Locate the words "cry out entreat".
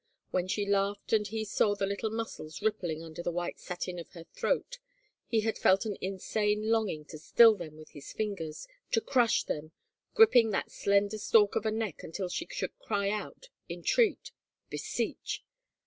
12.79-14.31